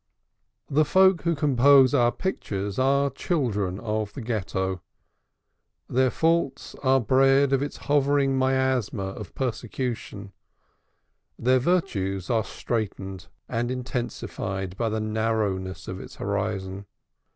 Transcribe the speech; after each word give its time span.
The 0.67 0.83
folk 0.83 1.21
who 1.21 1.35
compose 1.35 1.93
our 1.93 2.11
pictures 2.11 2.79
are 2.79 3.11
children 3.11 3.79
of 3.79 4.13
the 4.13 4.21
Ghetto; 4.21 4.81
their 5.87 6.09
faults 6.09 6.73
are 6.81 6.99
bred 6.99 7.53
of 7.53 7.61
its 7.61 7.77
hovering 7.85 8.35
miasma 8.35 9.03
of 9.09 9.35
persecution, 9.35 10.33
their 11.37 11.59
virtues 11.59 12.31
straitened 12.45 13.27
and 13.47 13.69
intensified 13.69 14.75
by 14.75 14.89
the 14.89 14.99
narrowness 14.99 15.87
of 15.87 15.99
its 15.99 16.15
horizon. 16.15 16.87